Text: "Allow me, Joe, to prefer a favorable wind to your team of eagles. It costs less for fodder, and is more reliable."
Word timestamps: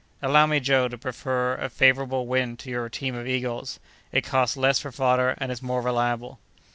"Allow 0.19 0.47
me, 0.47 0.59
Joe, 0.59 0.87
to 0.87 0.97
prefer 0.97 1.53
a 1.53 1.69
favorable 1.69 2.25
wind 2.25 2.57
to 2.57 2.71
your 2.71 2.89
team 2.89 3.13
of 3.13 3.27
eagles. 3.27 3.79
It 4.11 4.23
costs 4.23 4.57
less 4.57 4.79
for 4.79 4.91
fodder, 4.91 5.35
and 5.37 5.51
is 5.51 5.61
more 5.61 5.83
reliable." 5.83 6.39